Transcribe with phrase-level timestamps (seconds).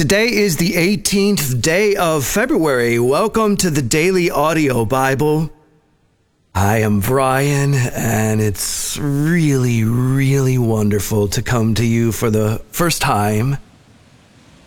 [0.00, 2.98] Today is the 18th day of February.
[2.98, 5.50] Welcome to the Daily Audio Bible.
[6.54, 13.02] I am Brian, and it's really, really wonderful to come to you for the first
[13.02, 13.58] time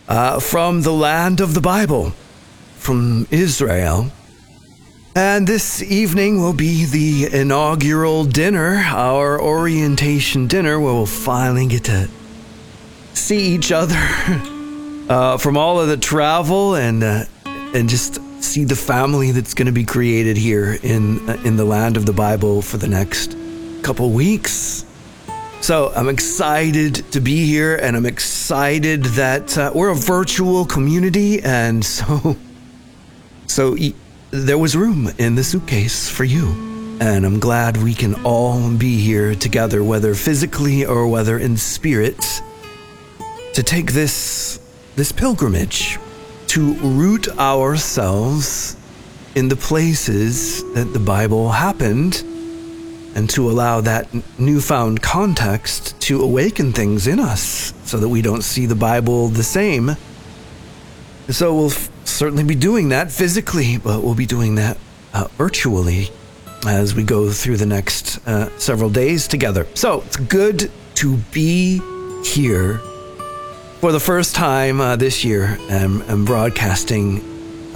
[0.08, 2.14] uh, from the land of the Bible,
[2.76, 4.12] from Israel.
[5.16, 11.86] And this evening will be the inaugural dinner, our orientation dinner, where we'll finally get
[11.86, 12.08] to
[13.16, 13.98] see each other.
[15.10, 19.66] uh, from all of the travel and uh, and just see the family that's going
[19.66, 23.36] to be created here in uh, in the land of the Bible for the next
[23.84, 24.86] couple weeks.
[25.62, 31.42] So I'm excited to be here, and I'm excited that uh, we're a virtual community,
[31.42, 32.36] and so
[33.48, 33.96] so e-
[34.32, 36.72] there was room in the suitcase for you.
[37.00, 42.42] And I'm glad we can all be here together, whether physically or whether in spirit,
[43.54, 44.63] to take this
[44.96, 45.98] this pilgrimage
[46.48, 48.78] to root ourselves
[49.36, 52.22] in the places that the Bible happened
[53.16, 54.08] and to allow that
[54.40, 59.44] newfound context to awaken things in us so that we don't see the Bible the
[59.44, 59.96] same.
[61.30, 64.78] So we'll f- certainly be doing that physically, but we'll be doing that
[65.14, 66.10] uh, virtually
[66.66, 69.66] as we go through the next uh, several days together.
[69.74, 71.82] So it's good to be
[72.24, 72.82] here
[73.84, 77.22] for the first time uh, this year, I'm, I'm broadcasting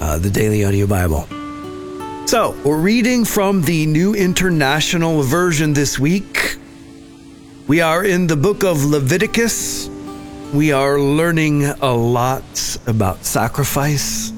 [0.00, 1.28] uh, the Daily Audio Bible.
[2.26, 6.56] So, we're reading from the New International Version this week.
[7.66, 9.90] We are in the book of Leviticus.
[10.54, 14.32] We are learning a lot about sacrifice.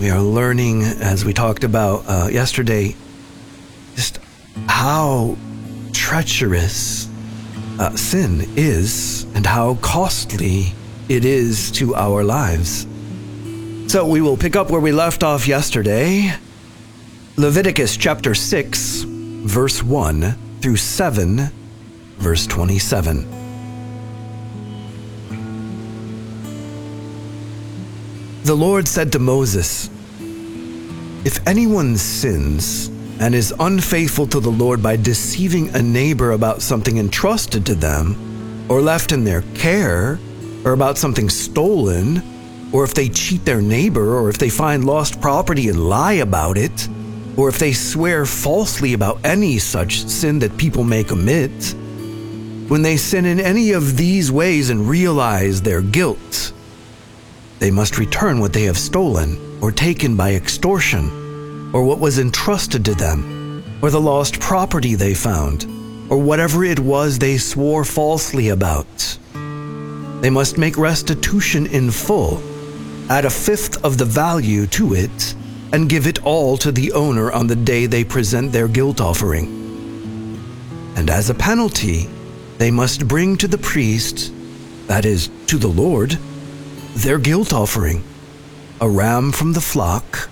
[0.00, 2.96] We are learning, as we talked about uh, yesterday,
[3.94, 4.20] just
[4.66, 5.36] how
[5.92, 7.10] treacherous
[7.78, 10.72] uh, sin is and how costly
[11.08, 12.86] it is to our lives.
[13.90, 16.30] So we will pick up where we left off yesterday.
[17.36, 21.50] Leviticus chapter 6, verse 1 through 7,
[22.18, 23.26] verse 27.
[28.42, 29.88] The Lord said to Moses,
[31.24, 32.88] If anyone sins
[33.20, 38.66] and is unfaithful to the Lord by deceiving a neighbor about something entrusted to them
[38.68, 40.18] or left in their care,
[40.68, 42.22] or about something stolen,
[42.72, 46.58] or if they cheat their neighbor, or if they find lost property and lie about
[46.58, 46.88] it,
[47.38, 51.74] or if they swear falsely about any such sin that people may commit,
[52.68, 56.52] when they sin in any of these ways and realize their guilt,
[57.60, 61.08] they must return what they have stolen or taken by extortion,
[61.72, 65.64] or what was entrusted to them, or the lost property they found,
[66.10, 69.18] or whatever it was they swore falsely about.
[70.20, 72.42] They must make restitution in full,
[73.08, 75.34] add a fifth of the value to it,
[75.72, 79.46] and give it all to the owner on the day they present their guilt offering.
[80.96, 82.08] And as a penalty,
[82.58, 84.32] they must bring to the priest,
[84.88, 86.18] that is, to the Lord,
[86.96, 88.02] their guilt offering
[88.80, 90.28] a ram from the flock,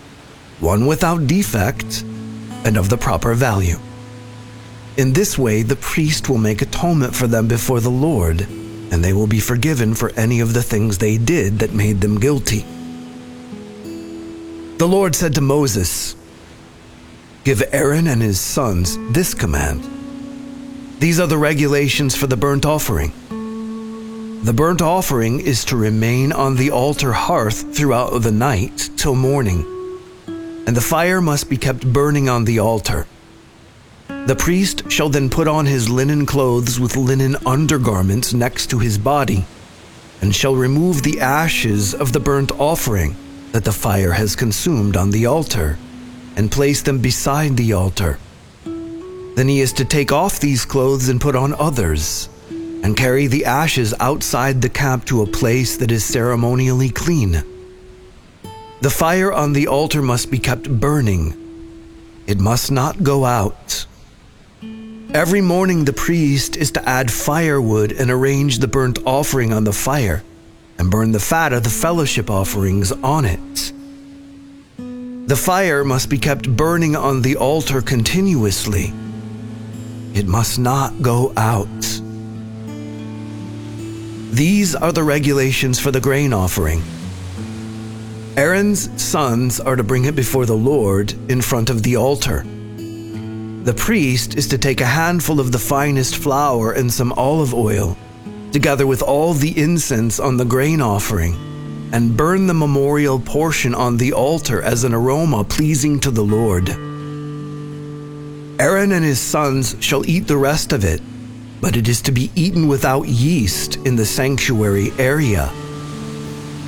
[0.58, 2.02] one without defect,
[2.64, 3.78] and of the proper value.
[4.96, 8.48] In this way, the priest will make atonement for them before the Lord
[8.96, 12.18] and they will be forgiven for any of the things they did that made them
[12.18, 12.64] guilty.
[14.78, 16.16] The Lord said to Moses,
[17.44, 19.84] Give Aaron and his sons this command.
[20.98, 23.12] These are the regulations for the burnt offering.
[24.42, 29.66] The burnt offering is to remain on the altar hearth throughout the night till morning,
[30.66, 33.06] and the fire must be kept burning on the altar.
[34.26, 38.98] The priest shall then put on his linen clothes with linen undergarments next to his
[38.98, 39.44] body,
[40.20, 43.14] and shall remove the ashes of the burnt offering
[43.53, 45.78] that the fire has consumed on the altar,
[46.34, 48.19] and place them beside the altar.
[48.64, 53.44] Then he is to take off these clothes and put on others, and carry the
[53.44, 57.44] ashes outside the camp to a place that is ceremonially clean.
[58.81, 61.32] The fire on the altar must be kept burning.
[62.26, 63.87] It must not go out
[65.14, 69.73] Every morning, the priest is to add firewood and arrange the burnt offering on the
[69.73, 70.23] fire,
[70.79, 73.73] and burn the fat of the fellowship offerings on it.
[75.29, 78.93] The fire must be kept burning on the altar continuously.
[80.12, 81.67] It must not go out.
[84.35, 86.82] These are the regulations for the grain offering.
[88.37, 92.44] Aaron's sons are to bring it before the Lord in front of the altar.
[93.66, 97.96] The priest is to take a handful of the finest flour and some olive oil,
[98.52, 101.34] together with all the incense on the grain offering,
[101.92, 106.68] and burn the memorial portion on the altar as an aroma pleasing to the Lord.
[108.60, 111.02] Aaron and his sons shall eat the rest of it,
[111.60, 115.50] but it is to be eaten without yeast in the sanctuary area.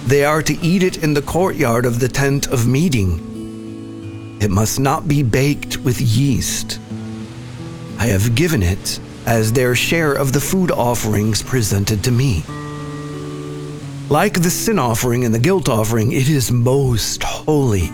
[0.08, 4.38] They are to eat it in the courtyard of the tent of meeting.
[4.40, 6.80] It must not be baked with yeast.
[7.98, 12.44] I have given it as their share of the food offerings presented to me.
[14.08, 17.88] Like the sin offering and the guilt offering, it is most holy.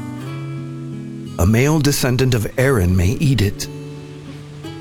[1.39, 3.67] A male descendant of Aaron may eat it.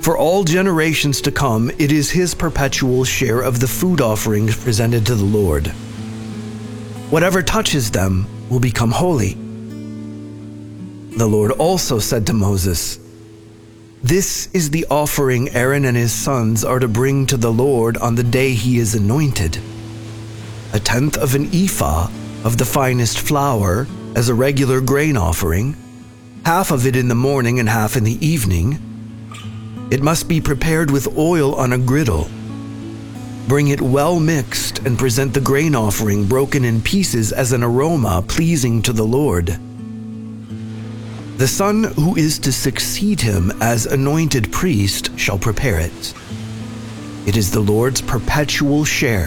[0.01, 5.05] For all generations to come, it is his perpetual share of the food offerings presented
[5.05, 5.67] to the Lord.
[7.09, 9.35] Whatever touches them will become holy.
[11.17, 12.99] The Lord also said to Moses,
[14.03, 18.15] This is the offering Aaron and his sons are to bring to the Lord on
[18.15, 19.57] the day he is anointed
[20.73, 22.09] a tenth of an ephah
[22.43, 25.77] of the finest flour as a regular grain offering,
[26.45, 28.79] half of it in the morning and half in the evening.
[29.91, 32.27] It must be prepared with oil on a griddle.
[33.47, 38.23] Bring it well mixed and present the grain offering broken in pieces as an aroma
[38.27, 39.59] pleasing to the Lord.
[41.43, 46.13] The son who is to succeed him as anointed priest shall prepare it.
[47.27, 49.25] It is the Lord's perpetual share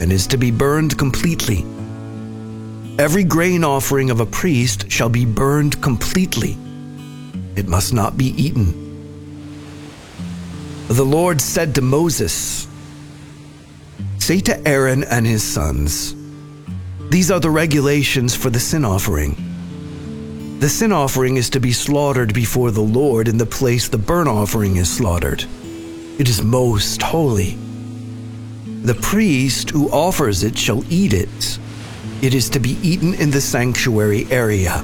[0.00, 1.64] and is to be burned completely.
[2.98, 6.58] Every grain offering of a priest shall be burned completely.
[7.54, 8.66] It must not be eaten.
[10.88, 12.66] The Lord said to Moses,
[14.18, 16.16] Say to Aaron and his sons,
[17.10, 19.47] These are the regulations for the sin offering.
[20.58, 24.28] The sin offering is to be slaughtered before the Lord in the place the burnt
[24.28, 25.44] offering is slaughtered.
[26.18, 27.56] It is most holy.
[28.82, 31.60] The priest who offers it shall eat it.
[32.22, 34.80] It is to be eaten in the sanctuary area,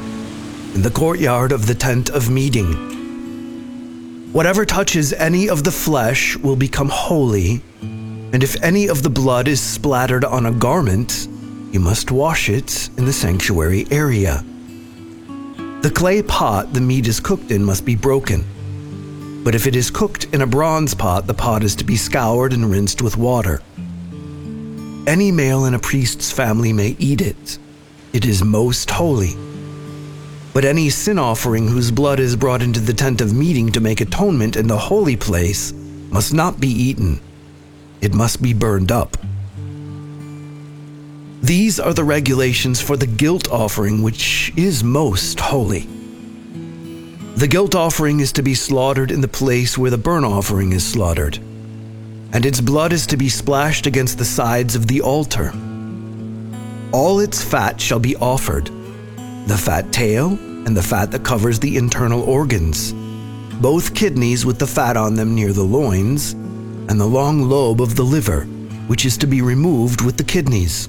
[0.75, 4.31] in the courtyard of the tent of meeting.
[4.33, 9.49] Whatever touches any of the flesh will become holy, and if any of the blood
[9.49, 11.27] is splattered on a garment,
[11.73, 14.45] you must wash it in the sanctuary area.
[15.85, 18.43] The clay pot the meat is cooked in must be broken.
[19.45, 22.55] But if it is cooked in a bronze pot, the pot is to be scoured
[22.55, 23.61] and rinsed with water.
[25.07, 27.59] Any male in a priest's family may eat it.
[28.15, 29.37] It is most holy.
[30.55, 34.01] But any sin offering whose blood is brought into the tent of meeting to make
[34.01, 35.75] atonement in the holy place
[36.09, 37.21] must not be eaten.
[38.01, 39.19] It must be burned up.
[41.45, 45.87] These are the regulations for the guilt offering, which is most holy.
[47.37, 50.87] The guilt offering is to be slaughtered in the place where the burnt offering is
[50.87, 51.37] slaughtered
[52.33, 55.53] and its blood is to be splashed against the sides of the altar.
[56.93, 58.71] All its fat shall be offered
[59.47, 62.95] the fat tail and the fat that covers the internal organs,
[63.61, 67.97] both kidneys with the fat on them near the loins, and the long lobe of
[67.97, 68.45] the liver,
[68.87, 70.89] which is to be removed with the kidneys.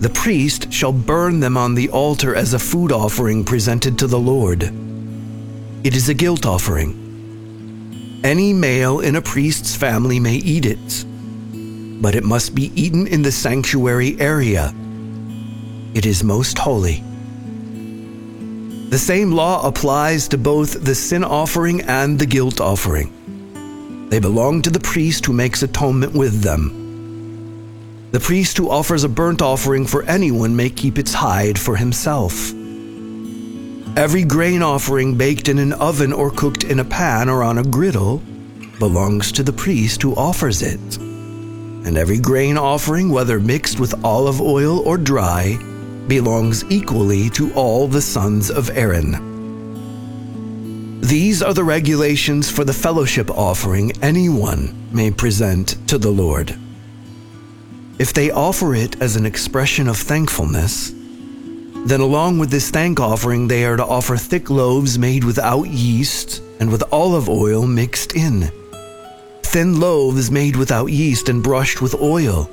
[0.00, 4.18] The priest shall burn them on the altar as a food offering presented to the
[4.18, 4.62] Lord.
[5.84, 7.06] It is a guilt offering
[8.26, 11.04] any male in a priest's family may eat it,
[12.02, 14.74] but it must be eaten in the sanctuary area.
[15.94, 17.04] It is most holy.
[18.90, 23.12] The same law applies to both the sin offering and the guilt offering.
[24.10, 26.85] They belong to the priest who makes atonement with them.
[28.16, 32.50] The priest who offers a burnt offering for anyone may keep its hide for himself.
[33.94, 37.62] Every grain offering baked in an oven or cooked in a pan or on a
[37.62, 38.22] griddle
[38.78, 40.96] belongs to the priest who offers it.
[40.96, 45.58] And every grain offering, whether mixed with olive oil or dry,
[46.08, 49.12] belongs equally to all the sons of Aaron.
[51.02, 56.58] These are the regulations for the fellowship offering anyone may present to the Lord.
[57.98, 60.92] If they offer it as an expression of thankfulness,
[61.86, 66.42] then, along with this thank offering, they are to offer thick loaves made without yeast
[66.58, 68.50] and with olive oil mixed in.
[69.44, 72.50] Thin loaves made without yeast and brushed with oil.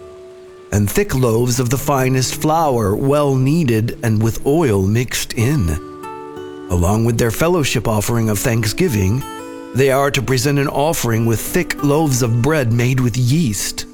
[0.71, 5.67] And thick loaves of the finest flour, well kneaded and with oil mixed in.
[6.69, 9.23] Along with their fellowship offering of thanksgiving,
[9.73, 13.88] they are to present an offering with thick loaves of bread made with yeast.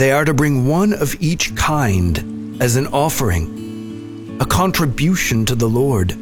[0.00, 5.68] They are to bring one of each kind as an offering a contribution to the
[5.68, 6.12] Lord.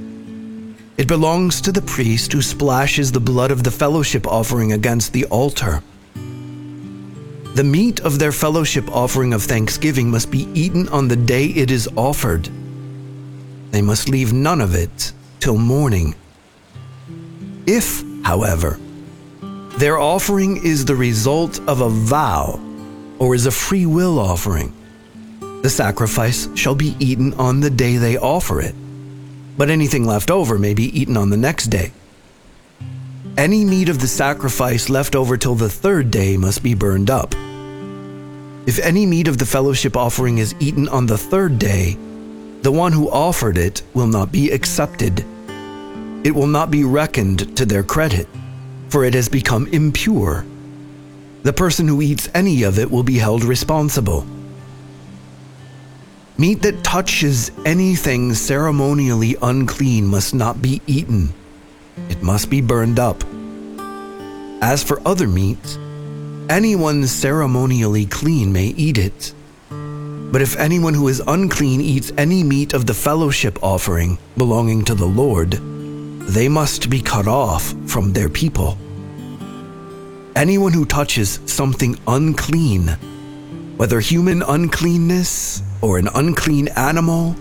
[0.97, 5.27] It belongs to the priest who splashes the blood of the fellowship offering against the
[5.27, 5.81] altar.
[7.55, 11.71] The meat of their fellowship offering of thanksgiving must be eaten on the day it
[11.71, 12.51] is offered.
[13.71, 16.17] They must leave none of it till morning.
[17.65, 18.81] If, however,
[19.77, 22.65] their offering is the result of a vow
[23.19, 24.73] or is a free will offering,
[25.63, 28.75] the sacrifice shall be eaten on the day they offer it,
[29.57, 31.93] but anything left over may be eaten on the next day.
[33.37, 37.35] Any meat of the sacrifice left over till the third day must be burned up.
[38.67, 41.97] If any meat of the fellowship offering is eaten on the third day,
[42.63, 45.25] the one who offered it will not be accepted.
[46.25, 48.29] It will not be reckoned to their credit,
[48.89, 50.45] for it has become impure.
[51.43, 54.27] The person who eats any of it will be held responsible.
[56.37, 61.33] Meat that touches anything ceremonially unclean must not be eaten.
[62.09, 63.25] It must be burned up.
[64.61, 65.77] As for other meats,
[66.49, 69.33] anyone ceremonially clean may eat it.
[69.71, 74.95] But if anyone who is unclean eats any meat of the fellowship offering belonging to
[74.95, 75.53] the Lord,
[76.29, 78.77] they must be cut off from their people.
[80.39, 82.87] Anyone who touches something unclean,
[83.77, 87.35] whether human uncleanness or an unclean animal,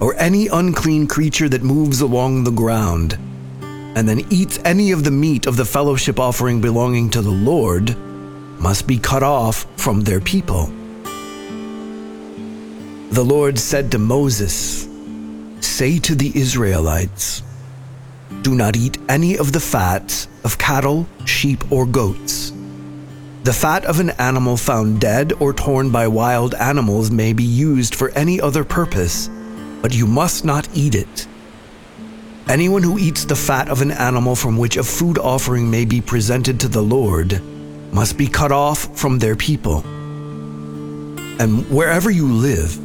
[0.00, 3.18] or any unclean creature that moves along the ground,
[3.60, 7.94] and then eats any of the meat of the fellowship offering belonging to the Lord,
[8.58, 10.72] must be cut off from their people.
[13.10, 14.88] The Lord said to Moses,
[15.60, 17.42] Say to the Israelites,
[18.42, 22.52] Do not eat any of the fat of cattle, sheep, or goats.
[23.44, 27.94] The fat of an animal found dead or torn by wild animals may be used
[27.94, 29.30] for any other purpose,
[29.80, 31.26] but you must not eat it.
[32.48, 36.00] Anyone who eats the fat of an animal from which a food offering may be
[36.00, 37.42] presented to the Lord
[37.92, 39.78] must be cut off from their people.
[41.40, 42.76] And wherever you live,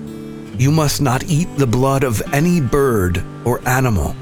[0.61, 4.15] you must not eat the blood of any bird or animal.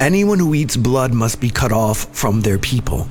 [0.00, 3.06] Anyone who eats blood must be cut off from their people.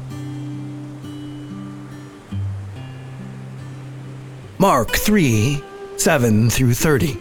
[4.58, 5.62] Mark 3
[5.98, 7.20] 7 through 30.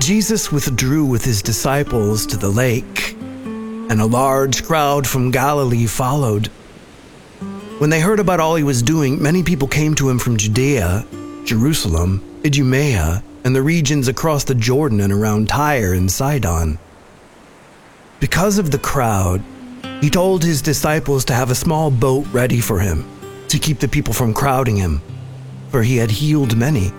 [0.00, 6.46] Jesus withdrew with his disciples to the lake, and a large crowd from Galilee followed.
[7.80, 11.04] When they heard about all he was doing, many people came to him from Judea,
[11.44, 16.78] Jerusalem, Idumea, and the regions across the Jordan and around Tyre and Sidon.
[18.20, 19.42] Because of the crowd,
[20.00, 23.08] he told his disciples to have a small boat ready for him
[23.48, 25.00] to keep the people from crowding him,
[25.68, 26.90] for he had healed many,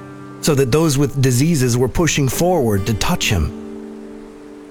[0.42, 3.50] so that those with diseases were pushing forward to touch him.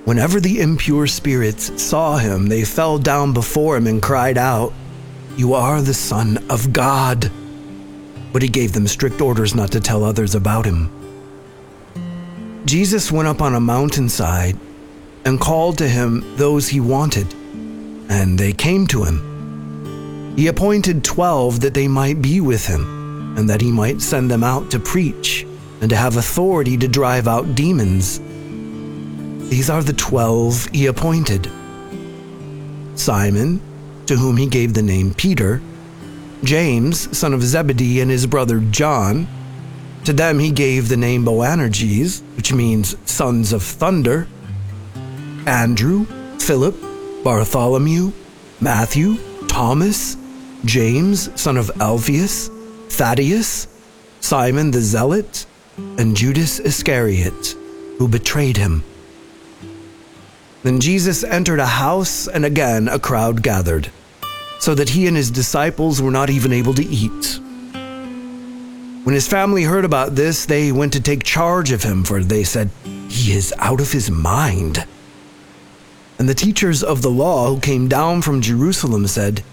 [0.05, 4.73] Whenever the impure spirits saw him, they fell down before him and cried out,
[5.37, 7.31] you are the Son of God.
[8.33, 10.94] But he gave them strict orders not to tell others about him.
[12.65, 14.59] Jesus went up on a mountainside
[15.27, 17.33] and called to him those he wanted,
[18.09, 20.35] and they came to him.
[20.37, 24.43] He appointed twelve that they might be with him, and that he might send them
[24.43, 25.47] out to preach
[25.81, 28.19] and to have authority to drive out demons.
[29.51, 31.51] These are the twelve he appointed
[32.95, 33.61] Simon,
[34.07, 35.61] to whom he gave the name Peter,
[36.43, 39.27] James, son of Zebedee, and his brother John.
[40.05, 44.29] To them he gave the name Boanerges, which means sons of thunder,
[45.47, 46.05] Andrew,
[46.39, 46.77] Philip,
[47.25, 48.13] Bartholomew,
[48.61, 49.17] Matthew,
[49.49, 50.17] Thomas,
[50.67, 52.51] James, son of Alphaeus,
[52.91, 53.67] Thaddeus,
[54.21, 55.47] Simon the Zealot,
[55.77, 57.57] and Judas Iscariot,
[57.99, 58.85] who betrayed him.
[60.65, 63.91] Then Jesus entered a house, and again a crowd gathered,
[64.61, 67.41] so that he and his disciples were not even able to eat.
[69.05, 72.43] When his family heard about this, they went to take charge of him, for they
[72.43, 72.71] said,
[73.11, 74.87] He is out of his mind.
[76.19, 79.45] And the teachers of the law who came down from Jerusalem said,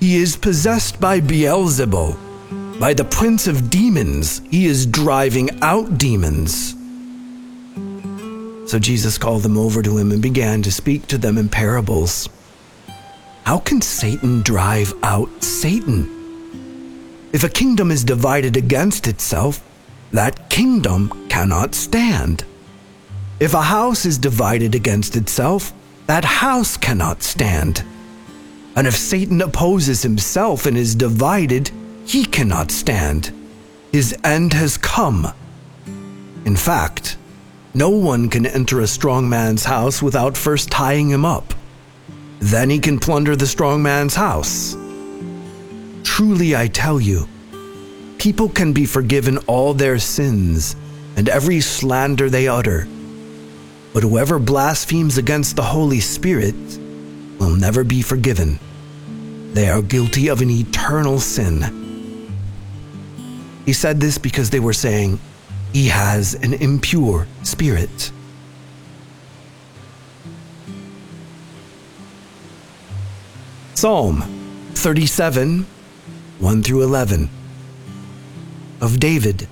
[0.00, 4.40] He is possessed by Beelzebul, by the prince of demons.
[4.50, 6.74] He is driving out demons.
[8.68, 12.28] So Jesus called them over to him and began to speak to them in parables.
[13.44, 16.17] How can Satan drive out Satan?
[17.30, 19.62] If a kingdom is divided against itself,
[20.12, 22.44] that kingdom cannot stand.
[23.38, 25.72] If a house is divided against itself,
[26.06, 27.84] that house cannot stand.
[28.74, 31.70] And if Satan opposes himself and is divided,
[32.06, 33.32] he cannot stand.
[33.92, 35.30] His end has come.
[36.46, 37.18] In fact,
[37.74, 41.52] no one can enter a strong man's house without first tying him up.
[42.40, 44.74] Then he can plunder the strong man's house.
[46.04, 47.28] Truly I tell you,
[48.18, 50.76] people can be forgiven all their sins
[51.16, 52.86] and every slander they utter.
[53.92, 56.54] But whoever blasphemes against the Holy Spirit
[57.38, 58.58] will never be forgiven.
[59.52, 62.28] They are guilty of an eternal sin.
[63.64, 65.18] He said this because they were saying,
[65.72, 68.12] He has an impure spirit.
[73.74, 74.22] Psalm
[74.74, 75.66] 37,
[76.40, 77.28] 1 through 11,
[78.80, 79.48] of David.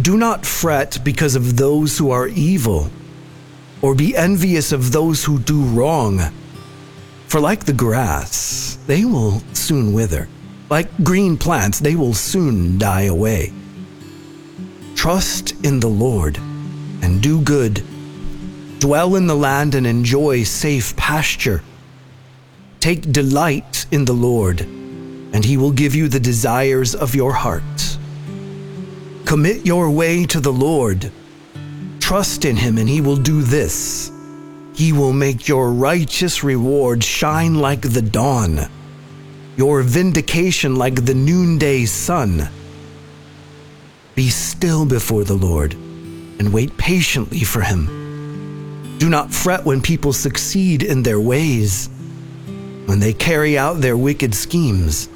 [0.00, 2.90] Do not fret because of those who are evil,
[3.82, 6.20] or be envious of those who do wrong.
[7.26, 10.28] For like the grass, they will soon wither.
[10.70, 13.52] Like green plants, they will soon die away.
[14.94, 16.38] Trust in the Lord
[17.02, 17.82] and do good.
[18.78, 21.62] Dwell in the land and enjoy safe pasture.
[22.82, 27.62] Take delight in the Lord, and he will give you the desires of your heart.
[29.24, 31.12] Commit your way to the Lord.
[32.00, 34.10] Trust in him, and he will do this.
[34.74, 38.68] He will make your righteous reward shine like the dawn,
[39.56, 42.48] your vindication like the noonday sun.
[44.16, 48.98] Be still before the Lord and wait patiently for him.
[48.98, 51.88] Do not fret when people succeed in their ways,
[52.92, 55.08] when they carry out their wicked schemes.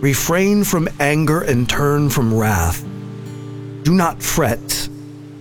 [0.00, 2.80] Refrain from anger and turn from wrath.
[3.82, 4.88] Do not fret,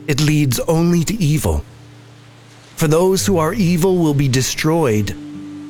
[0.07, 1.63] it leads only to evil.
[2.77, 5.15] For those who are evil will be destroyed,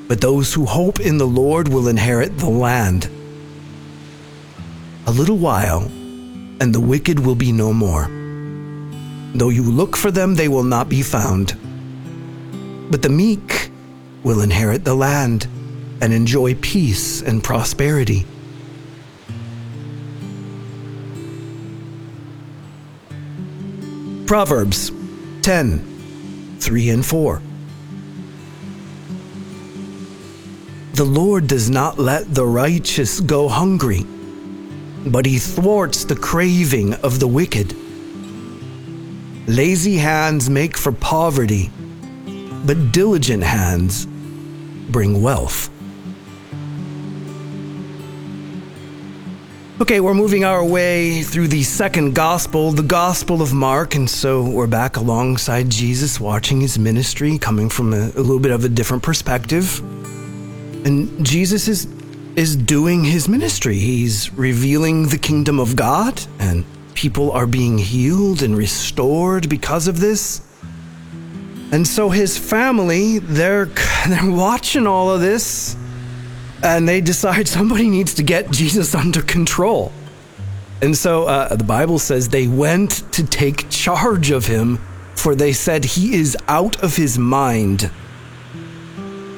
[0.07, 3.09] but those who hope in the Lord will inherit the land.
[5.07, 5.81] A little while,
[6.61, 8.07] and the wicked will be no more.
[9.33, 11.47] Though you look for them, they will not be found.
[12.89, 13.64] But the meek
[14.25, 15.47] will inherit the land
[16.01, 18.25] and enjoy peace and prosperity.
[24.25, 24.91] Proverbs
[25.43, 27.41] 10 3 and 4.
[30.93, 34.03] The Lord does not let the righteous go hungry,
[35.05, 37.75] but he thwarts the craving of the wicked.
[39.47, 41.69] Lazy hands make for poverty,
[42.65, 44.07] but diligent hands
[44.89, 45.69] bring wealth.
[49.81, 54.41] Okay, we're moving our way through the second gospel, the Gospel of Mark, and so
[54.41, 58.69] we're back alongside Jesus watching his ministry, coming from a, a, little bit of a
[58.69, 59.79] different perspective.
[60.85, 61.87] And Jesus is
[62.37, 63.77] is doing his ministry.
[63.77, 69.99] He's revealing the kingdom of God, and people are being healed and restored because of
[69.99, 70.41] this.
[71.71, 73.65] And so his family, they're
[74.07, 75.75] they're watching all of this
[76.63, 79.91] and they decide somebody needs to get Jesus under control.
[80.81, 84.77] And so uh, the Bible says they went to take charge of him,
[85.15, 87.89] for they said he is out of his mind.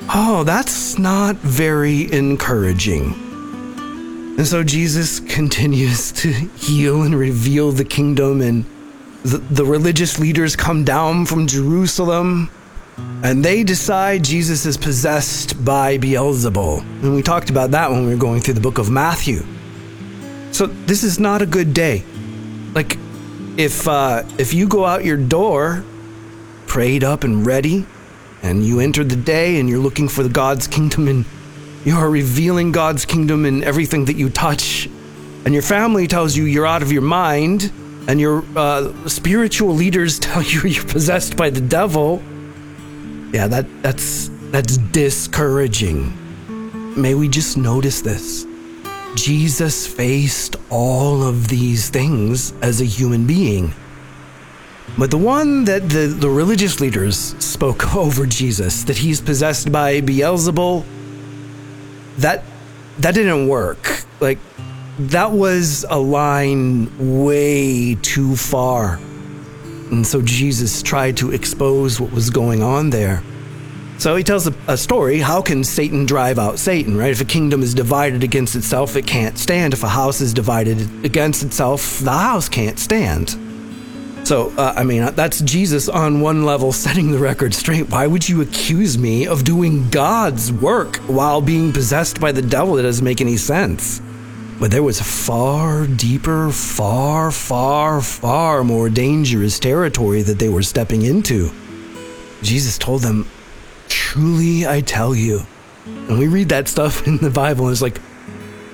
[0.10, 3.14] Oh, that's not very encouraging.
[4.38, 8.66] And so Jesus continues to heal and reveal the kingdom, and
[9.28, 12.50] the, religious leaders come down from Jerusalem
[13.24, 16.82] and they decide Jesus is possessed by Beelzebul.
[17.04, 19.44] And we talked about that when we were going through the book of Matthew.
[20.52, 22.04] So this is not a good day.
[22.74, 22.98] Like,
[23.58, 25.84] if uh, if you go out your door,
[26.68, 27.86] prayed up and ready,
[28.44, 31.26] and you enter the day and you're looking for the God's kingdom and
[31.86, 34.88] you are revealing God's kingdom in everything that you touch,
[35.46, 37.72] and your family tells you you're out of your mind,
[38.08, 42.22] and your uh, spiritual leaders tell you you're possessed by the devil
[43.34, 46.14] yeah, that that's that's discouraging.
[47.00, 48.48] May we just notice this.
[49.16, 53.74] Jesus faced all of these things as a human being.
[54.98, 60.02] But the one that the, the religious leaders spoke over Jesus, that he's possessed by
[60.02, 60.86] Beelzebul,
[62.18, 62.44] that
[63.00, 64.04] that didn't work.
[64.22, 64.40] Like
[65.00, 66.90] that was a line
[67.22, 69.00] way too far
[69.92, 73.24] and so Jesus tried to expose what was going on there.
[74.00, 75.20] So he tells a, a, story.
[75.20, 77.12] How can Satan drive out Satan, right?
[77.12, 79.74] If a kingdom is divided against itself, it can't stand.
[79.74, 83.36] If a house is divided against itself, the house can't stand.
[84.24, 87.90] So, uh, I mean, that's Jesus on one level setting the record straight.
[87.90, 92.78] Why would you accuse me of doing God's work while being possessed by the devil?
[92.78, 94.02] It doesn't make any sense.
[94.60, 100.64] But there was a far deeper, far, far, far more dangerous territory that they were
[100.64, 101.52] stepping into.
[102.42, 103.28] Jesus told them,
[103.88, 105.42] Truly, I tell you.
[105.86, 108.02] And we read that stuff in the Bible, and it's like,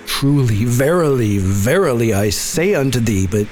[0.05, 3.27] Truly, verily, verily, I say unto thee.
[3.27, 3.47] But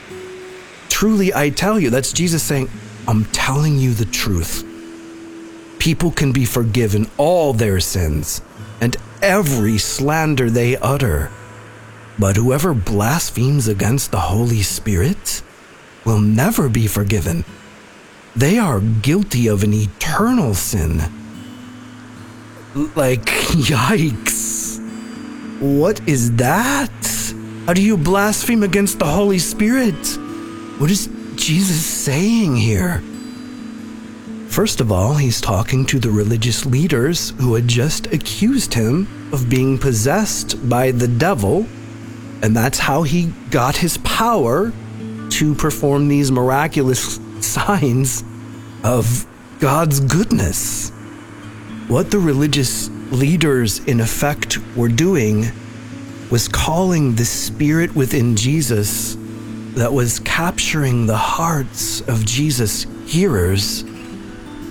[0.87, 1.89] truly, I tell you.
[1.89, 2.69] That's Jesus saying,
[3.07, 4.63] I'm telling you the truth.
[5.79, 8.41] People can be forgiven all their sins
[8.79, 11.31] and every slander they utter.
[12.21, 15.41] But whoever blasphemes against the Holy Spirit
[16.05, 17.43] will never be forgiven.
[18.35, 20.99] They are guilty of an eternal sin.
[22.95, 24.79] Like, yikes.
[25.61, 26.91] What is that?
[27.65, 30.05] How do you blaspheme against the Holy Spirit?
[30.77, 33.01] What is Jesus saying here?
[34.47, 39.49] First of all, he's talking to the religious leaders who had just accused him of
[39.49, 41.65] being possessed by the devil,
[42.41, 44.71] and that's how he got his power
[45.29, 48.23] to perform these miraculous signs
[48.83, 49.25] of
[49.59, 50.89] God's goodness.
[51.87, 55.45] What the religious leaders, in effect, were doing
[56.31, 59.17] was calling the spirit within Jesus
[59.75, 63.83] that was capturing the hearts of Jesus' hearers.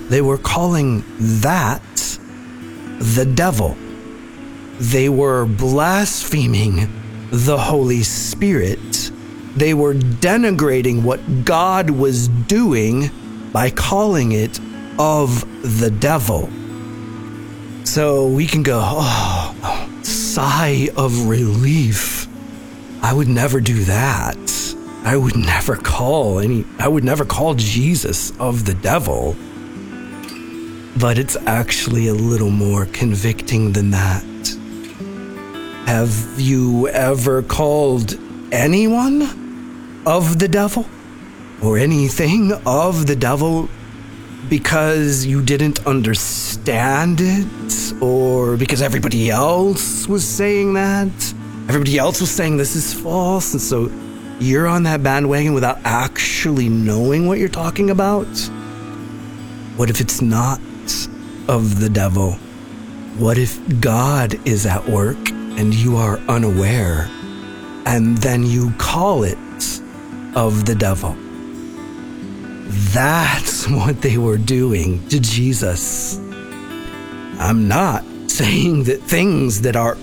[0.09, 1.03] They were calling
[1.41, 1.81] that
[2.99, 3.77] the devil.
[4.79, 7.00] They were blaspheming
[7.31, 9.11] the Holy Spirit.
[9.55, 13.09] They were denigrating what God was doing
[13.51, 14.59] by calling it
[14.99, 15.41] of
[15.79, 16.49] the devil.
[17.85, 22.27] So we can go, oh, sigh of relief.
[23.01, 24.37] I would never do that.
[25.03, 29.35] I would never call any, I would never call Jesus of the devil.
[30.99, 34.23] But it's actually a little more convicting than that.
[35.85, 38.17] Have you ever called
[38.51, 40.85] anyone of the devil?
[41.61, 43.69] Or anything of the devil
[44.49, 48.01] because you didn't understand it?
[48.01, 51.11] Or because everybody else was saying that?
[51.67, 53.91] Everybody else was saying this is false, and so
[54.39, 58.27] you're on that bandwagon without actually knowing what you're talking about?
[59.77, 60.59] What if it's not
[61.47, 62.33] of the devil?
[63.17, 65.30] What if God is at work
[65.61, 67.07] and you are unaware,
[67.85, 69.37] and then you call it
[70.35, 71.15] of the devil?
[72.95, 76.17] That's what they were doing to Jesus.
[77.37, 79.97] I'm not saying that things that are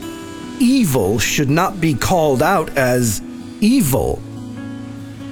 [0.61, 3.21] evil should not be called out as
[3.61, 4.23] evil.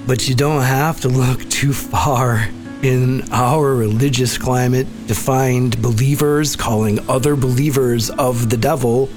[0.08, 2.48] But you don't have to look too far
[2.82, 9.08] in our religious climate to find believers calling other believers of the devil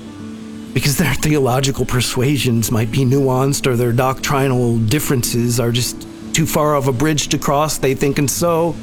[0.73, 6.75] because their theological persuasions might be nuanced or their doctrinal differences are just too far
[6.75, 8.75] of a bridge to cross, they think, and so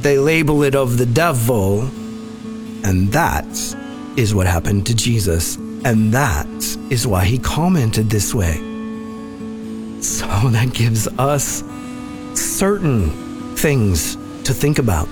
[0.00, 1.80] they label it of the devil.
[2.84, 3.46] And that
[4.16, 5.56] is what happened to Jesus.
[5.56, 6.46] And that
[6.90, 8.54] is why he commented this way.
[10.00, 11.64] So that gives us
[12.34, 13.10] certain
[13.56, 15.08] things to think about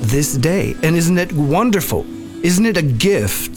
[0.00, 0.74] this day.
[0.82, 2.06] And isn't it wonderful?
[2.44, 3.53] Isn't it a gift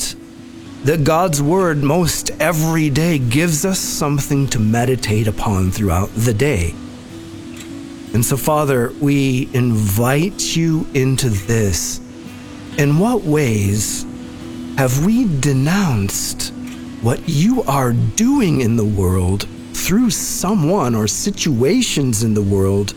[0.84, 6.74] that God's Word most every day gives us something to meditate upon throughout the day?
[8.13, 12.00] And so, Father, we invite you into this.
[12.78, 14.06] In what ways
[14.78, 16.54] have we denounced
[17.02, 22.94] what you are doing in the world through someone or situations in the world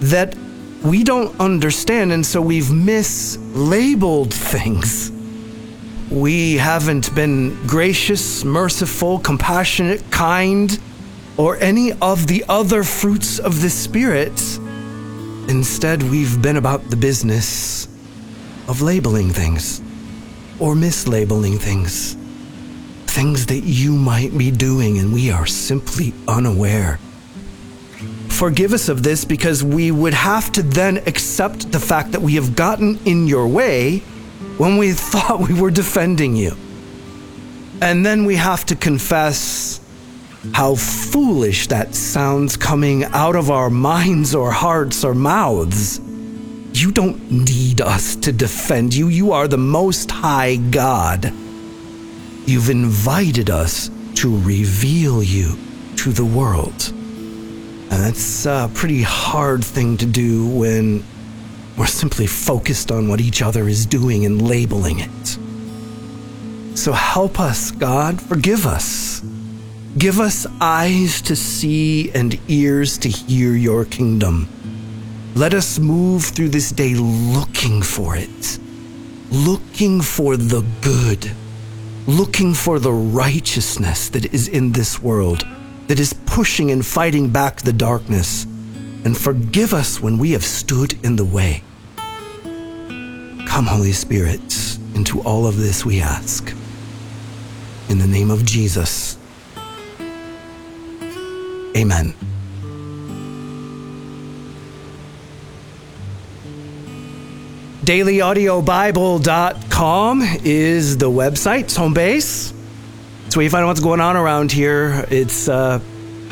[0.00, 0.36] that
[0.82, 5.19] we don't understand, and so we've mislabeled things?
[6.10, 10.76] We haven't been gracious, merciful, compassionate, kind
[11.36, 14.58] or any of the other fruits of the Spirit.
[15.48, 17.86] Instead, we've been about the business
[18.66, 19.80] of labeling things
[20.58, 22.16] or mislabeling things.
[23.06, 26.98] Things that you might be doing and we are simply unaware.
[28.28, 32.34] Forgive us of this because we would have to then accept the fact that we
[32.34, 34.02] have gotten in your way
[34.60, 36.54] when we thought we were defending you.
[37.80, 39.80] And then we have to confess
[40.52, 45.98] how foolish that sounds coming out of our minds or hearts or mouths.
[46.74, 49.08] You don't need us to defend you.
[49.08, 51.32] You are the Most High God.
[52.44, 55.56] You've invited us to reveal you
[55.96, 56.90] to the world.
[56.90, 61.02] And that's a pretty hard thing to do when
[61.76, 65.38] we're simply focused on what each other is doing and labeling it.
[66.76, 68.20] So help us, God.
[68.20, 69.20] Forgive us.
[69.98, 74.48] Give us eyes to see and ears to hear your kingdom.
[75.34, 78.58] Let us move through this day looking for it,
[79.30, 81.30] looking for the good,
[82.06, 85.46] looking for the righteousness that is in this world,
[85.88, 88.46] that is pushing and fighting back the darkness.
[89.04, 91.62] And forgive us when we have stood in the way.
[93.46, 94.40] Come, Holy Spirit,
[94.94, 96.54] into all of this we ask.
[97.88, 99.16] In the name of Jesus.
[101.76, 102.14] Amen.
[107.84, 112.52] DailyAudioBible.com is the website, it's home base.
[113.26, 115.06] It's where you find out what's going on around here.
[115.10, 115.80] It's uh,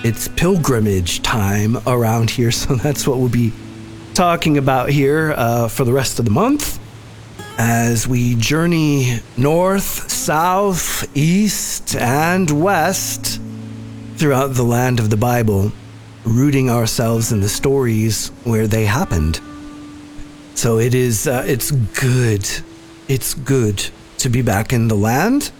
[0.04, 3.52] it's pilgrimage time around here, so that's what we'll be
[4.14, 6.78] talking about here uh, for the rest of the month
[7.58, 13.40] as we journey north, south, east, and west
[14.16, 15.72] throughout the land of the Bible,
[16.24, 19.40] rooting ourselves in the stories where they happened.
[20.54, 22.48] So it is, uh, it's good.
[23.08, 25.50] It's good to be back in the land.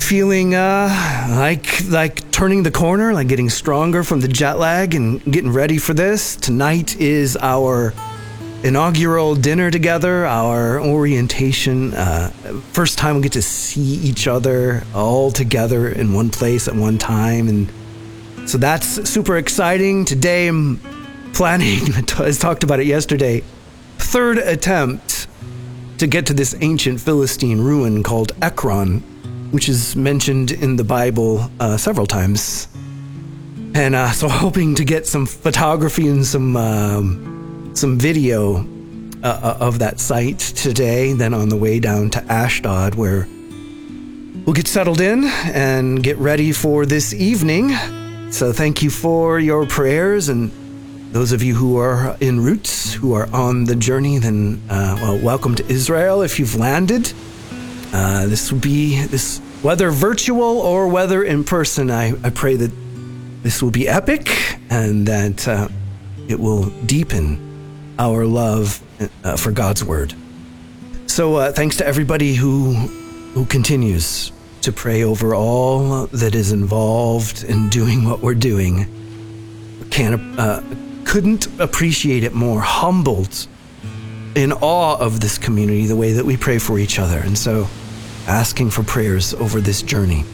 [0.00, 5.22] Feeling uh, like like turning the corner, like getting stronger from the jet lag and
[5.24, 6.34] getting ready for this.
[6.34, 7.94] Tonight is our
[8.62, 11.94] inaugural dinner together, our orientation.
[11.94, 12.30] Uh,
[12.72, 16.98] first time we get to see each other all together in one place at one
[16.98, 17.48] time.
[17.48, 17.70] And
[18.48, 20.04] so that's super exciting.
[20.04, 20.78] Today I'm
[21.32, 21.78] planning,
[22.18, 23.42] I talked about it yesterday,
[23.98, 25.28] third attempt
[25.98, 29.02] to get to this ancient Philistine ruin called Ekron,
[29.50, 32.68] which is mentioned in the Bible uh, several times.
[33.74, 38.66] And uh, so, hoping to get some photography and some um, some video
[39.22, 41.12] uh, uh, of that site today.
[41.12, 43.26] Then on the way down to Ashdod, where
[44.44, 47.70] we'll get settled in and get ready for this evening.
[48.30, 50.52] So, thank you for your prayers and
[51.12, 55.18] those of you who are en route, who are on the journey, then uh, well,
[55.18, 56.22] welcome to Israel.
[56.22, 57.12] If you've landed,
[57.92, 61.90] uh, this will be this whether virtual or whether in person.
[61.90, 62.70] I, I pray that
[63.42, 64.30] this will be epic
[64.70, 65.68] and that uh,
[66.28, 68.82] it will deepen our love
[69.24, 70.14] uh, for God's word.
[71.06, 72.72] So uh, thanks to everybody who
[73.34, 78.86] who continues to pray over all that is involved in doing what we're doing.
[79.90, 80.62] Can't uh,
[81.04, 83.48] couldn't appreciate it more, humbled
[84.34, 87.18] in awe of this community, the way that we pray for each other.
[87.18, 87.66] And so,
[88.30, 90.24] asking for prayers over this journey.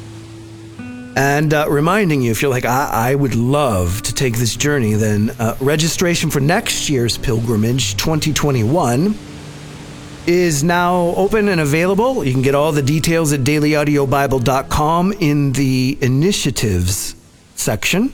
[1.17, 4.93] And uh, reminding you, if you're like, I-, I, would love to take this journey,
[4.93, 9.15] then uh, registration for next year's pilgrimage 2021
[10.27, 12.23] is now open and available.
[12.23, 17.17] You can get all the details at dailyaudiobible.com in the initiatives
[17.55, 18.13] section.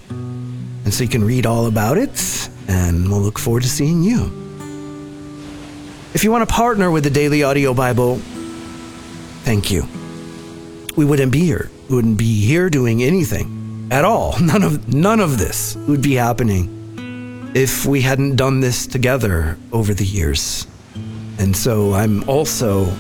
[0.85, 4.31] And so you can read all about it and we'll look forward to seeing you.
[6.15, 8.21] If you want to partner with the Daily Audio Bible,
[9.45, 9.87] thank you.
[10.97, 11.71] We wouldn't be here.
[11.89, 14.39] We wouldn't be here doing anything at all.
[14.41, 19.93] None of none of this would be happening if we hadn't done this together over
[19.93, 20.67] the years.
[21.39, 22.91] And so I'm also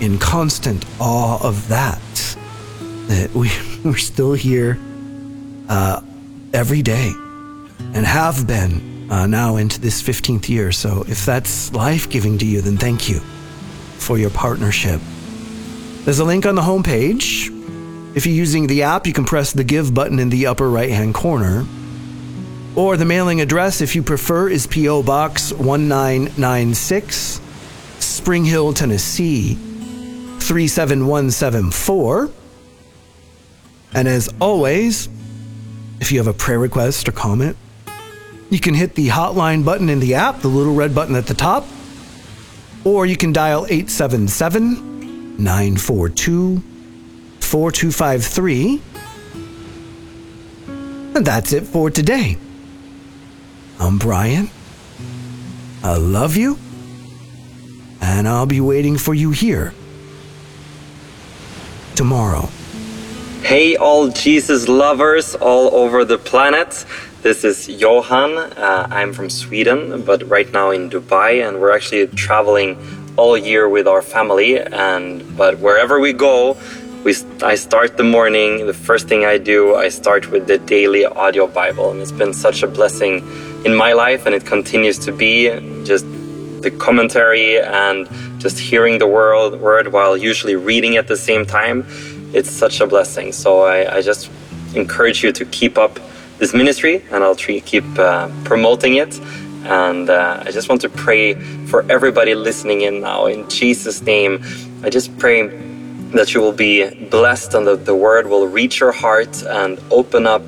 [0.00, 2.36] in constant awe of that.
[3.06, 3.50] That we,
[3.84, 4.78] we're still here
[5.68, 6.02] uh,
[6.52, 7.12] every day
[7.94, 10.72] and have been uh, now into this 15th year.
[10.72, 13.20] So if that's life giving to you, then thank you
[13.98, 15.00] for your partnership.
[16.04, 17.46] There's a link on the homepage.
[18.16, 20.90] If you're using the app, you can press the Give button in the upper right
[20.90, 21.64] hand corner.
[22.74, 25.04] Or the mailing address, if you prefer, is P.O.
[25.04, 27.40] Box 1996,
[28.00, 29.54] Spring Hill, Tennessee
[30.40, 32.30] 37174.
[33.94, 35.08] And as always,
[36.00, 37.56] if you have a prayer request or comment,
[38.50, 41.34] you can hit the hotline button in the app, the little red button at the
[41.34, 41.64] top,
[42.82, 44.91] or you can dial 877
[45.38, 46.62] 942
[47.40, 48.82] 4253.
[51.14, 52.38] And that's it for today.
[53.78, 54.48] I'm Brian.
[55.82, 56.58] I love you.
[58.00, 59.74] And I'll be waiting for you here
[61.94, 62.48] tomorrow.
[63.42, 66.86] Hey, all Jesus lovers all over the planet.
[67.22, 68.38] This is Johan.
[68.38, 72.76] Uh, I'm from Sweden, but right now in Dubai, and we're actually traveling
[73.16, 74.58] all year with our family.
[74.58, 76.56] And but wherever we go,
[77.04, 78.66] we I start the morning.
[78.66, 82.34] The first thing I do, I start with the daily audio Bible, and it's been
[82.34, 83.26] such a blessing
[83.64, 85.50] in my life, and it continues to be.
[85.84, 86.06] Just
[86.62, 91.84] the commentary and just hearing the world word while usually reading at the same time.
[92.32, 93.32] It's such a blessing.
[93.32, 94.30] So I, I just
[94.74, 95.98] encourage you to keep up
[96.38, 99.20] this ministry, and I'll keep uh, promoting it.
[99.64, 101.34] And uh, I just want to pray
[101.66, 103.26] for everybody listening in now.
[103.26, 104.44] In Jesus' name,
[104.82, 105.46] I just pray
[106.12, 110.26] that you will be blessed and that the word will reach your heart and open
[110.26, 110.42] up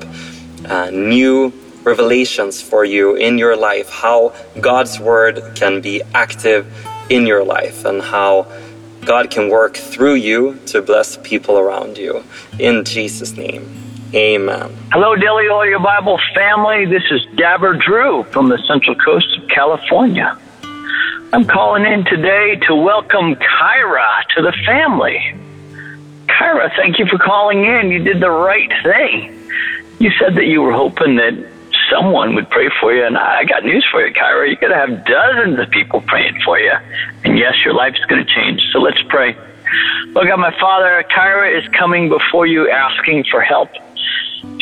[0.65, 1.51] uh, new
[1.83, 6.65] revelations for you in your life, how God's word can be active
[7.09, 8.47] in your life and how
[9.05, 12.23] God can work through you to bless people around you.
[12.59, 14.75] In Jesus' name, amen.
[14.91, 16.85] Hello, Daily Audio Bible family.
[16.85, 20.37] This is Dabber Drew from the Central Coast of California.
[21.33, 25.19] I'm calling in today to welcome Kyra to the family.
[26.27, 27.91] Kyra, thank you for calling in.
[27.91, 29.41] You did the right thing.
[29.99, 31.33] You said that you were hoping that
[31.89, 33.05] someone would pray for you.
[33.05, 34.47] And I got news for you, Kyra.
[34.47, 36.73] You're going to have dozens of people praying for you.
[37.23, 38.61] And yes, your life is going to change.
[38.71, 39.35] So let's pray.
[40.13, 43.69] Look, God, my Father, Kyra is coming before you asking for help.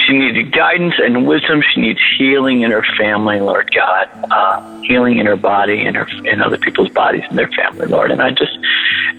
[0.06, 1.62] She needs guidance and wisdom.
[1.74, 6.08] She needs healing in her family, Lord God, uh, healing in her body and her
[6.26, 8.12] in other people's bodies and their family, Lord.
[8.12, 8.58] And I just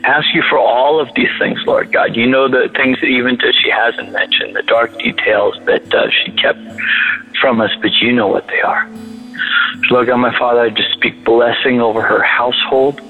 [0.04, 2.16] ask you for all of these things, Lord God.
[2.16, 6.08] You know the things that even that she hasn't mentioned, the dark details that uh,
[6.10, 6.58] she kept
[7.40, 8.88] from us, but you know what they are.
[9.90, 13.00] Lord God, my Father, I just speak blessing over her household.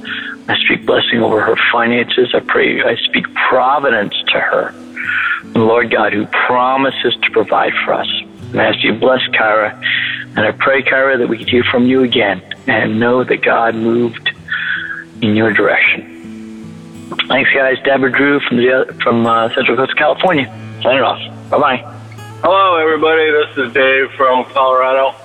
[0.49, 2.35] I speak blessing over her finances.
[2.35, 4.75] I pray, I speak providence to her.
[5.55, 8.09] Lord God, who promises to provide for us.
[8.51, 9.81] And I ask you bless Kyra.
[10.37, 13.75] And I pray, Kyra, that we can hear from you again and know that God
[13.75, 14.31] moved
[15.23, 16.11] in your direction.
[17.29, 17.77] Thanks, guys.
[17.85, 20.47] Dabber Drew from the from uh, Central Coast, California.
[20.83, 21.51] Signing off.
[21.51, 21.95] Bye bye.
[22.43, 23.31] Hello, everybody.
[23.31, 25.17] This is Dave from Colorado.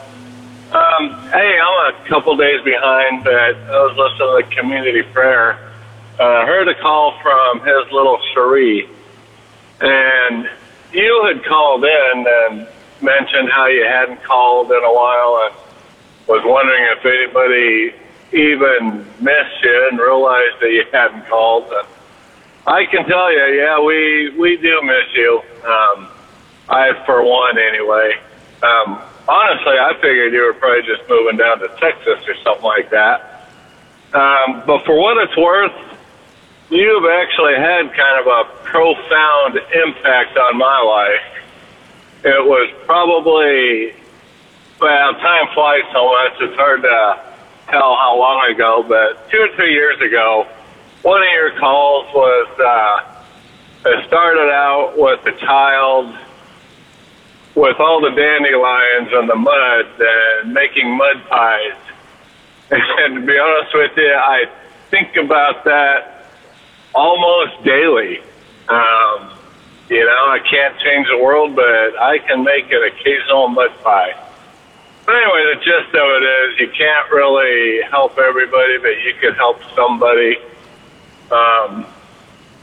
[0.71, 5.57] Um, hey, I'm a couple days behind, but I was listening to the community prayer.
[6.19, 8.87] Uh, I heard a call from his little Cherie,
[9.81, 10.49] and
[10.91, 12.67] you had called in and
[13.01, 15.55] mentioned how you hadn't called in a while and
[16.27, 17.93] was wondering if anybody
[18.31, 21.65] even missed you and realized that you hadn't called.
[21.71, 21.87] And
[22.67, 25.41] I can tell you, yeah, we we do miss you.
[25.65, 26.07] Um,
[26.69, 28.13] I, for one, anyway.
[28.61, 32.91] Um, honestly, I figured you were probably just moving down to Texas or something like
[32.91, 33.49] that.
[34.13, 35.71] Um, but for what it's worth,
[36.69, 41.43] you've actually had kind of a profound impact on my life.
[42.23, 43.93] It was probably,
[44.79, 47.19] well, time flies so much, it's hard to
[47.69, 50.47] tell how long ago, but two or three years ago,
[51.01, 56.15] one of your calls was, uh, it started out with a child
[57.55, 61.77] with all the dandelions and the mud and making mud pies.
[62.71, 64.45] And to be honest with you, I
[64.91, 66.18] think about that
[66.93, 68.19] almost daily.
[68.67, 69.31] Um,
[69.89, 74.15] you know, I can't change the world, but I can make an occasional mud pie.
[75.05, 79.33] But anyway, the gist of it is you can't really help everybody, but you can
[79.33, 80.37] help somebody.
[81.31, 81.85] Um,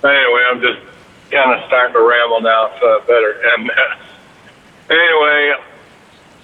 [0.04, 0.78] anyway, I'm just
[1.30, 4.06] kind of starting to ramble now, so I better end this.
[4.88, 5.54] Anyway,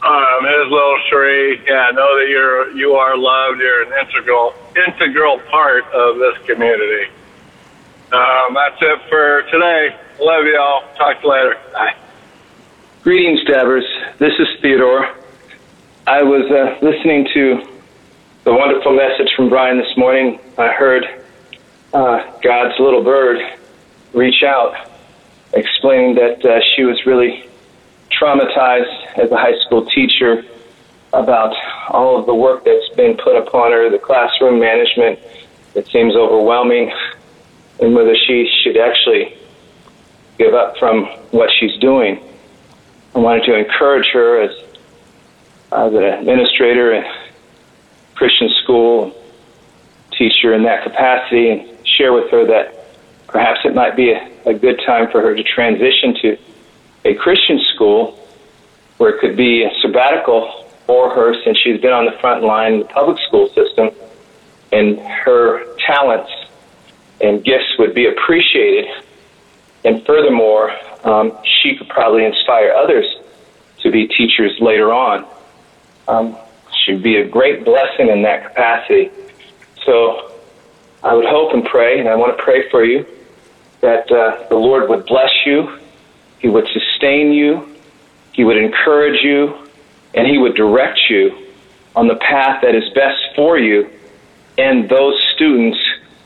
[0.02, 3.60] um, his little Cherie, yeah, I know that you're you are loved.
[3.60, 7.12] You're an integral integral part of this community.
[8.12, 9.96] Um, that's it for today.
[10.20, 10.83] Love you all.
[10.98, 11.57] Talk to you later.
[11.72, 11.94] Bye.
[13.03, 13.87] Greetings, Dabbers.
[14.18, 15.09] This is Theodore.
[16.07, 17.66] I was uh, listening to
[18.44, 20.38] the wonderful message from Brian this morning.
[20.59, 21.07] I heard
[21.94, 23.40] uh, God's little bird
[24.12, 24.90] reach out,
[25.55, 27.48] explaining that uh, she was really
[28.11, 30.44] traumatized as a high school teacher
[31.14, 31.55] about
[31.88, 35.18] all of the work that's been put upon her, the classroom management.
[35.75, 36.92] It seems overwhelming,
[37.82, 39.36] and whether she should actually
[40.38, 42.22] give up from what she's doing.
[43.14, 44.56] I wanted to encourage her as,
[45.72, 47.06] as an administrator and
[48.14, 49.12] Christian school
[50.12, 52.86] teacher in that capacity and share with her that
[53.26, 56.38] perhaps it might be a, a good time for her to transition to
[57.04, 58.18] a Christian school
[58.98, 62.74] where it could be a sabbatical for her since she's been on the front line
[62.74, 63.90] in the public school system
[64.70, 66.30] and her talents
[67.23, 68.87] and gifts would be appreciated.
[69.85, 70.73] And furthermore,
[71.04, 73.06] um, she could probably inspire others
[73.81, 75.27] to be teachers later on.
[76.08, 76.37] Um,
[76.85, 79.10] she'd be a great blessing in that capacity.
[79.85, 80.33] So
[81.02, 83.06] I would hope and pray, and I want to pray for you,
[83.81, 85.81] that uh, the Lord would bless you
[86.42, 87.77] he would sustain you.
[88.33, 89.56] He would encourage you.
[90.12, 91.46] And He would direct you
[91.94, 93.88] on the path that is best for you
[94.58, 95.79] and those students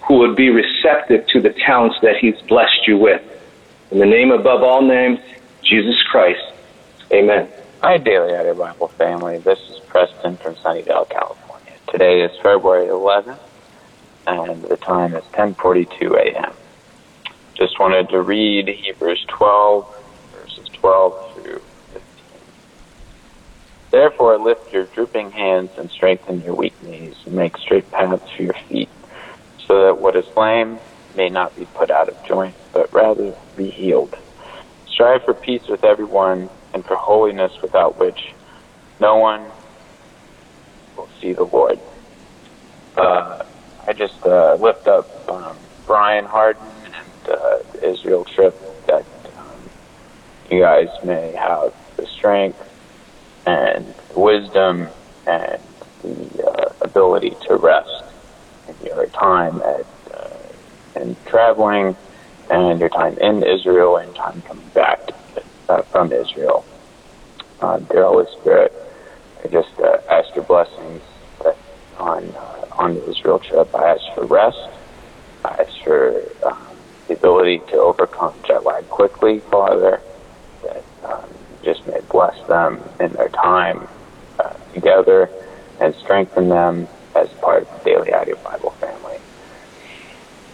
[0.07, 3.23] who would be receptive to the talents that He's blessed you with.
[3.91, 5.19] In the name above all names,
[5.63, 6.43] Jesus Christ.
[7.13, 7.49] Amen.
[7.83, 9.39] Hi, Daily Audio Bible family.
[9.39, 11.73] This is Preston from Sunnyvale, California.
[11.89, 13.39] Today is February 11th,
[14.27, 16.53] and the time is 10:42 a.m.
[17.55, 22.03] Just wanted to read Hebrews 12, verses 12 through 15.
[23.91, 28.43] Therefore, lift your drooping hands and strengthen your weak knees, and make straight paths for
[28.43, 28.89] your feet,
[29.67, 30.79] so that what is lame
[31.17, 34.15] may not be put out of joint, but rather be healed.
[34.87, 38.33] Strive for peace with everyone, and for holiness without which
[39.01, 39.45] no one
[40.97, 41.79] will see the Lord.
[42.97, 43.45] Uh,
[43.87, 45.57] I just uh, lift up um,
[45.87, 49.05] Brian Hardin and uh, Israel trip that
[49.39, 49.71] um,
[50.51, 52.63] you guys may have the strength
[53.47, 54.89] and wisdom
[55.27, 55.61] and
[56.03, 57.96] the uh, ability to rest
[58.97, 61.97] your time at uh, in traveling
[62.51, 65.01] and your time in Israel and time coming back
[65.69, 66.65] uh, from Israel.
[67.61, 68.73] Uh, dear Holy Spirit,
[69.45, 71.03] I just uh, ask your blessings
[71.99, 73.75] on uh, on the Israel trip.
[73.75, 74.57] I ask for rest.
[75.45, 76.77] I ask for um,
[77.09, 80.01] the ability to overcome jet lag quickly, Father.
[80.63, 81.29] That um,
[81.63, 83.89] just may bless them in their time
[84.39, 85.31] uh, together
[85.81, 88.76] and strengthen them as part of the Daily Audio Bible.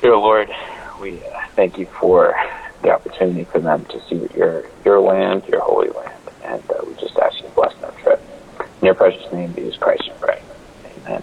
[0.03, 0.53] Dear Lord,
[1.00, 2.34] we uh, thank you for
[2.82, 6.92] the opportunity for them to see your your land, your holy land, and uh, we
[6.94, 8.20] just ask you to bless that trip.
[8.80, 10.42] In your precious name, Jesus Christ, we pray.
[11.07, 11.22] Amen.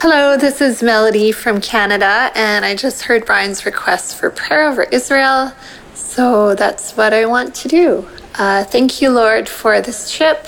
[0.00, 4.84] Hello, this is Melody from Canada, and I just heard Brian's request for prayer over
[4.84, 5.52] Israel,
[5.94, 8.08] so that's what I want to do.
[8.36, 10.46] Uh, thank you, Lord, for this trip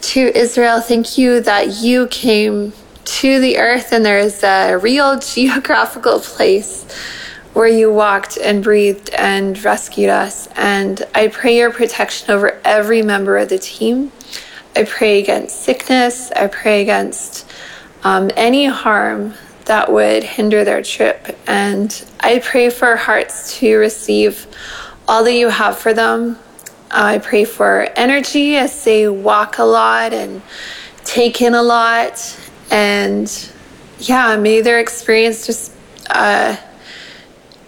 [0.00, 0.80] to Israel.
[0.80, 2.72] Thank you that you came
[3.06, 6.84] to the earth and there is a real geographical place
[7.54, 10.46] where you walked and breathed and rescued us.
[10.56, 14.12] And I pray your protection over every member of the team.
[14.74, 16.30] I pray against sickness.
[16.32, 17.50] I pray against
[18.04, 19.34] um, any harm
[19.64, 21.38] that would hinder their trip.
[21.46, 24.46] And I pray for hearts to receive
[25.08, 26.38] all that you have for them.
[26.90, 30.42] I pray for energy as they walk a lot and
[31.04, 32.38] take in a lot.
[32.70, 33.50] And
[33.98, 35.72] yeah, may their experience just
[36.10, 36.56] uh,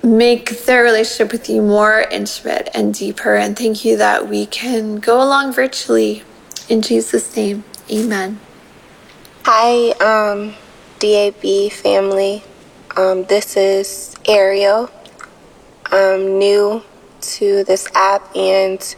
[0.03, 3.35] make their relationship with you more intimate and deeper.
[3.35, 6.23] And thank you that we can go along virtually.
[6.69, 8.41] In Jesus' name, amen.
[9.45, 10.55] Hi, um,
[10.99, 12.43] DAB family.
[12.97, 14.91] Um, this is Ariel.
[15.87, 16.83] I'm new
[17.21, 18.95] to this app and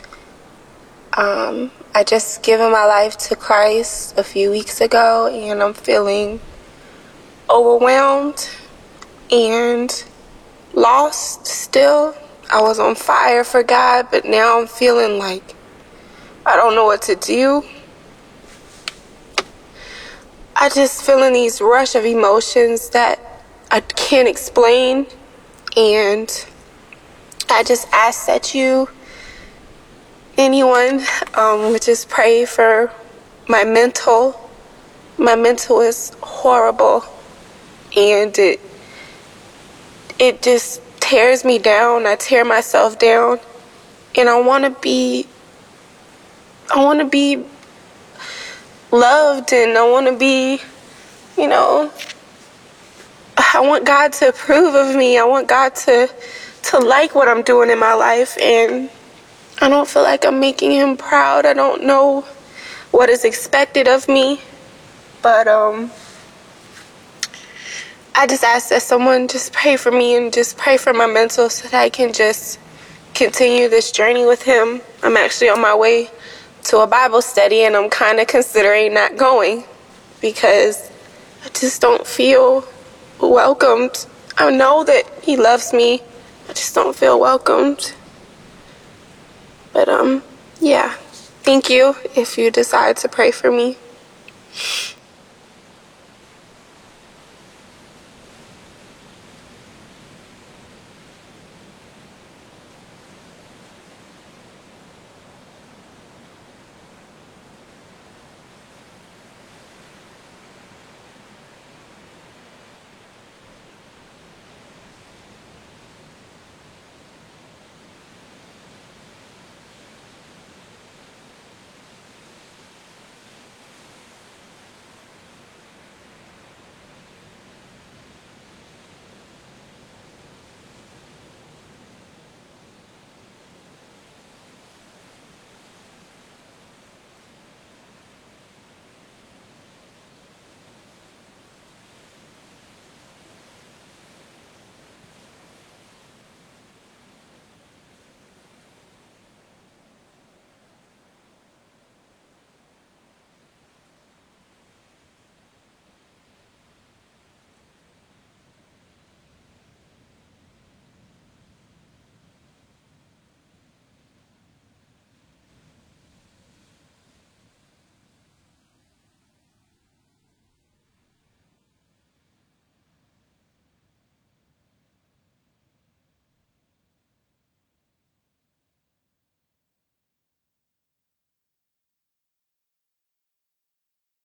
[1.16, 6.38] um, I just given my life to Christ a few weeks ago and I'm feeling
[7.48, 8.48] overwhelmed
[9.32, 10.04] and
[10.72, 12.14] lost still.
[12.48, 15.56] I was on fire for God, but now I'm feeling like
[16.46, 17.64] I don't know what to do.
[20.54, 23.18] I just feeling these rush of emotions that
[23.68, 25.06] I can't explain
[25.76, 26.46] and
[27.48, 28.88] I just ask that you
[30.36, 31.00] anyone
[31.34, 32.92] um, would just pray for
[33.48, 34.50] my mental.
[35.18, 37.04] My mental is horrible
[37.96, 38.60] and it
[40.18, 42.06] it just tears me down.
[42.06, 43.40] I tear myself down
[44.16, 45.26] and I want to be
[46.74, 47.44] I want to be
[48.92, 50.60] loved and I want to be,
[51.36, 51.92] you know,
[53.36, 55.18] I want God to approve of me.
[55.18, 56.08] I want God to
[56.62, 58.90] to like what I'm doing in my life and
[59.62, 61.44] I don't feel like I'm making him proud.
[61.44, 62.22] I don't know
[62.92, 64.40] what is expected of me.
[65.22, 65.90] But um
[68.14, 71.48] I just ask that someone just pray for me and just pray for my mental
[71.48, 72.58] so that I can just
[73.14, 74.80] continue this journey with him.
[75.02, 76.10] I'm actually on my way
[76.64, 79.64] to a Bible study and I'm kind of considering not going
[80.20, 80.90] because
[81.44, 82.64] I just don't feel
[83.20, 84.06] welcomed.
[84.38, 86.02] I know that he loves me.
[86.48, 87.94] I just don't feel welcomed.
[89.72, 90.22] But um
[90.60, 90.94] yeah,
[91.42, 93.76] thank you if you decide to pray for me.